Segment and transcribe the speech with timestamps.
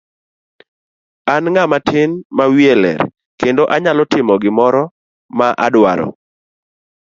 [1.33, 2.99] An ng'ama tin ma wiye ler
[3.39, 4.83] kendo anyalo timo gimoro
[5.37, 6.07] ma adwaro.